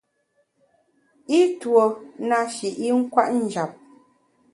[1.39, 1.83] I tuo
[2.27, 3.71] na shi i nkwet njap.